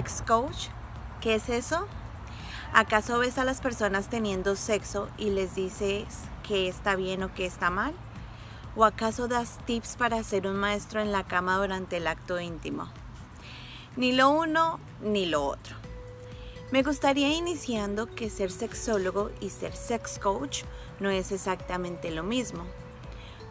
[0.00, 0.68] Sex coach,
[1.20, 1.86] ¿qué es eso?
[2.72, 6.06] ¿Acaso ves a las personas teniendo sexo y les dices
[6.42, 7.92] que está bien o que está mal?
[8.76, 12.88] ¿O acaso das tips para ser un maestro en la cama durante el acto íntimo?
[13.96, 15.76] Ni lo uno ni lo otro.
[16.72, 20.62] Me gustaría iniciando que ser sexólogo y ser sex coach
[20.98, 22.64] no es exactamente lo mismo.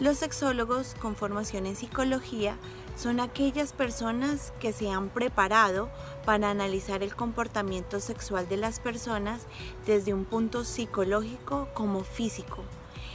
[0.00, 2.56] Los sexólogos con formación en psicología
[2.94, 5.88] son aquellas personas que se han preparado
[6.24, 9.48] para analizar el comportamiento sexual de las personas
[9.86, 12.62] desde un punto psicológico como físico,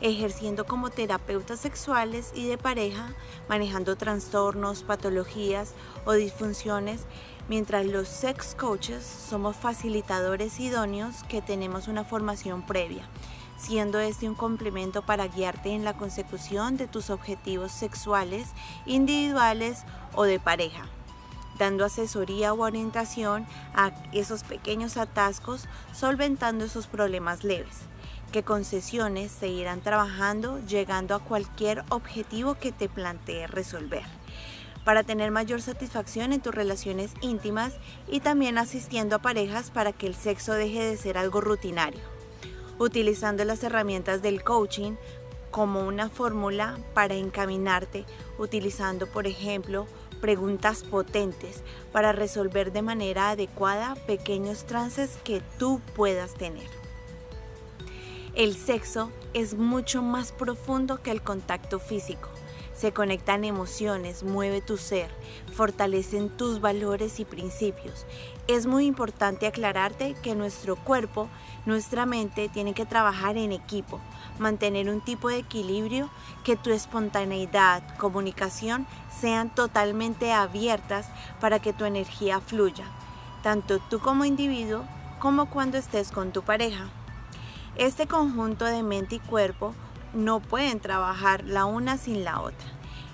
[0.00, 3.14] ejerciendo como terapeutas sexuales y de pareja,
[3.48, 7.02] manejando trastornos, patologías o disfunciones,
[7.48, 13.08] mientras los sex coaches somos facilitadores idóneos que tenemos una formación previa
[13.56, 18.48] siendo este un complemento para guiarte en la consecución de tus objetivos sexuales,
[18.86, 20.86] individuales o de pareja,
[21.58, 27.86] dando asesoría o orientación a esos pequeños atascos, solventando esos problemas leves
[28.32, 34.02] que con sesiones se irán trabajando llegando a cualquier objetivo que te plantee resolver
[34.84, 37.74] para tener mayor satisfacción en tus relaciones íntimas
[38.08, 42.13] y también asistiendo a parejas para que el sexo deje de ser algo rutinario
[42.78, 44.94] utilizando las herramientas del coaching
[45.50, 48.04] como una fórmula para encaminarte,
[48.38, 49.86] utilizando, por ejemplo,
[50.20, 56.66] preguntas potentes para resolver de manera adecuada pequeños trances que tú puedas tener.
[58.34, 62.30] El sexo es mucho más profundo que el contacto físico.
[62.74, 65.08] Se conectan emociones, mueve tu ser,
[65.52, 68.04] fortalecen tus valores y principios.
[68.48, 71.28] Es muy importante aclararte que nuestro cuerpo,
[71.66, 74.00] nuestra mente tiene que trabajar en equipo,
[74.38, 76.10] mantener un tipo de equilibrio,
[76.42, 78.86] que tu espontaneidad, comunicación
[79.20, 81.06] sean totalmente abiertas
[81.40, 82.84] para que tu energía fluya,
[83.44, 84.84] tanto tú como individuo
[85.20, 86.88] como cuando estés con tu pareja.
[87.76, 89.74] Este conjunto de mente y cuerpo
[90.14, 92.66] no pueden trabajar la una sin la otra.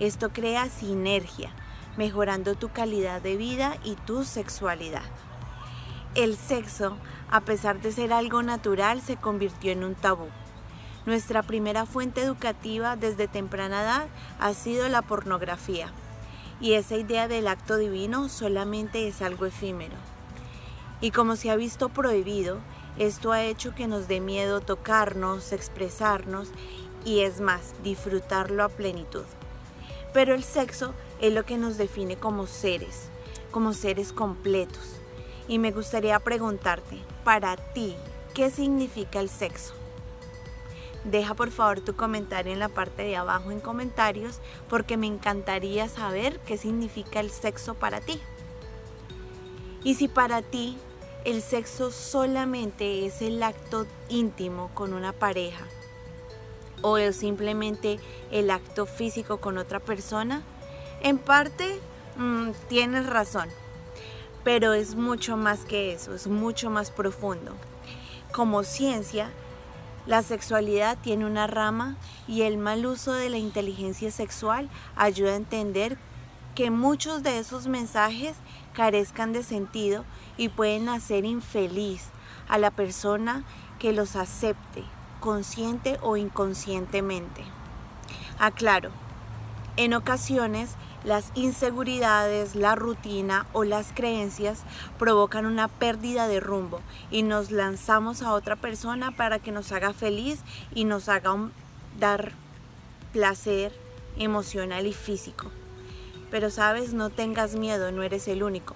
[0.00, 1.50] Esto crea sinergia,
[1.96, 5.04] mejorando tu calidad de vida y tu sexualidad.
[6.14, 6.96] El sexo,
[7.30, 10.28] a pesar de ser algo natural, se convirtió en un tabú.
[11.04, 14.06] Nuestra primera fuente educativa desde temprana edad
[14.40, 15.88] ha sido la pornografía,
[16.60, 19.94] y esa idea del acto divino solamente es algo efímero.
[21.00, 22.58] Y como se ha visto prohibido,
[22.98, 26.48] esto ha hecho que nos dé miedo tocarnos, expresarnos
[27.06, 29.24] y es más, disfrutarlo a plenitud.
[30.12, 33.08] Pero el sexo es lo que nos define como seres,
[33.52, 34.96] como seres completos.
[35.46, 37.94] Y me gustaría preguntarte, para ti,
[38.34, 39.72] ¿qué significa el sexo?
[41.04, 45.88] Deja por favor tu comentario en la parte de abajo en comentarios porque me encantaría
[45.88, 48.20] saber qué significa el sexo para ti.
[49.84, 50.76] Y si para ti
[51.24, 55.64] el sexo solamente es el acto íntimo con una pareja,
[56.82, 57.98] o es simplemente
[58.30, 60.42] el acto físico con otra persona?
[61.02, 61.80] En parte
[62.16, 63.48] mm, tienes razón,
[64.44, 67.52] pero es mucho más que eso, es mucho más profundo.
[68.32, 69.30] Como ciencia,
[70.06, 71.96] la sexualidad tiene una rama
[72.28, 75.98] y el mal uso de la inteligencia sexual ayuda a entender
[76.54, 78.36] que muchos de esos mensajes
[78.72, 80.04] carezcan de sentido
[80.36, 82.10] y pueden hacer infeliz
[82.48, 83.44] a la persona
[83.78, 84.84] que los acepte,
[85.20, 87.44] consciente o inconscientemente.
[88.38, 88.90] Aclaro,
[89.76, 94.64] en ocasiones las inseguridades, la rutina o las creencias
[94.98, 96.80] provocan una pérdida de rumbo
[97.12, 100.40] y nos lanzamos a otra persona para que nos haga feliz
[100.74, 101.36] y nos haga
[102.00, 102.32] dar
[103.12, 103.72] placer
[104.18, 105.50] emocional y físico.
[106.30, 108.74] Pero sabes, no tengas miedo, no eres el único.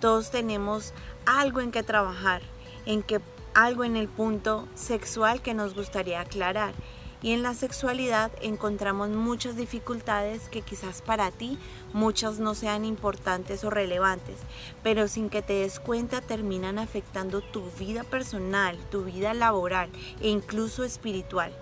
[0.00, 0.94] Todos tenemos
[1.26, 2.42] algo en que trabajar,
[2.86, 3.20] en que
[3.54, 6.74] algo en el punto sexual que nos gustaría aclarar.
[7.22, 11.56] Y en la sexualidad encontramos muchas dificultades que quizás para ti
[11.92, 14.38] muchas no sean importantes o relevantes,
[14.82, 19.88] pero sin que te des cuenta terminan afectando tu vida personal, tu vida laboral
[20.20, 21.52] e incluso espiritual,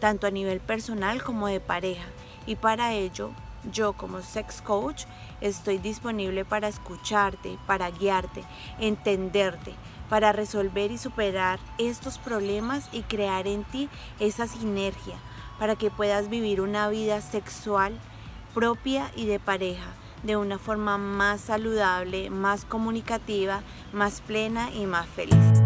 [0.00, 2.06] tanto a nivel personal como de pareja.
[2.44, 3.30] Y para ello,
[3.70, 5.04] yo como sex coach
[5.40, 8.44] estoy disponible para escucharte, para guiarte,
[8.78, 9.74] entenderte,
[10.08, 13.88] para resolver y superar estos problemas y crear en ti
[14.20, 15.16] esa sinergia
[15.58, 17.98] para que puedas vivir una vida sexual
[18.54, 19.86] propia y de pareja
[20.22, 23.62] de una forma más saludable, más comunicativa,
[23.92, 25.63] más plena y más feliz.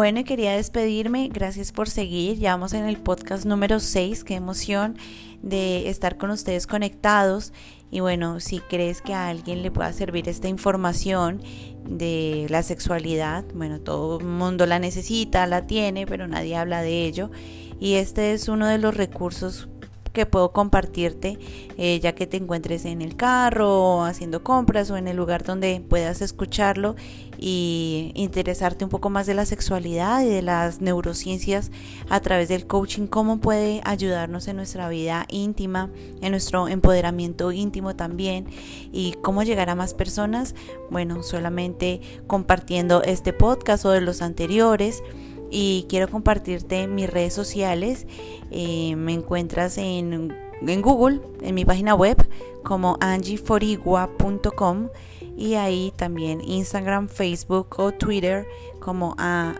[0.00, 1.28] Bueno, quería despedirme.
[1.30, 2.38] Gracias por seguir.
[2.38, 4.24] Ya vamos en el podcast número 6.
[4.24, 4.96] Qué emoción
[5.42, 7.52] de estar con ustedes conectados.
[7.90, 11.42] Y bueno, si crees que a alguien le pueda servir esta información
[11.84, 17.04] de la sexualidad, bueno, todo el mundo la necesita, la tiene, pero nadie habla de
[17.04, 17.30] ello.
[17.78, 19.68] Y este es uno de los recursos
[20.12, 21.38] que puedo compartirte
[21.76, 25.82] eh, ya que te encuentres en el carro haciendo compras o en el lugar donde
[25.88, 26.96] puedas escucharlo
[27.38, 31.70] y interesarte un poco más de la sexualidad y de las neurociencias
[32.10, 35.88] a través del coaching, cómo puede ayudarnos en nuestra vida íntima,
[36.20, 38.46] en nuestro empoderamiento íntimo también
[38.92, 40.54] y cómo llegar a más personas.
[40.90, 45.02] Bueno, solamente compartiendo este podcast o de los anteriores
[45.50, 48.06] y quiero compartirte mis redes sociales.
[48.50, 50.34] Eh, me encuentras en,
[50.66, 52.16] en, Google, en mi página web,
[52.62, 54.88] como angieforigua.com
[55.36, 58.46] y ahí también Instagram, Facebook o Twitter
[58.78, 59.56] como a.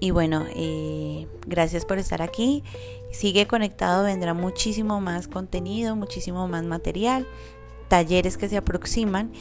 [0.00, 2.64] Y bueno, eh, gracias por estar aquí.
[3.12, 7.26] Sigue conectado, vendrá muchísimo más contenido, muchísimo más material
[7.92, 9.32] talleres que se aproximan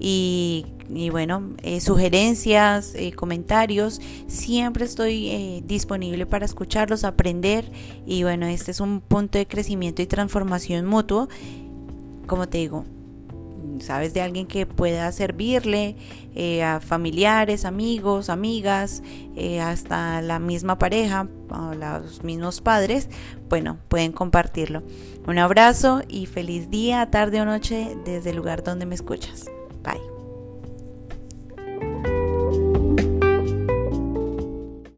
[0.00, 0.64] y,
[1.10, 7.70] bueno, eh, sugerencias, eh, comentarios, siempre estoy eh, disponible para escucharlos, aprender
[8.06, 11.28] y bueno, este es un punto de crecimiento y transformación mutuo,
[12.26, 12.86] como te digo,
[13.80, 15.96] sabes de alguien que pueda servirle
[16.64, 19.02] a familiares, amigos, amigas,
[19.60, 23.08] hasta la misma pareja, o los mismos padres,
[23.48, 24.82] bueno, pueden compartirlo.
[25.26, 29.46] Un abrazo y feliz día, tarde o noche desde el lugar donde me escuchas.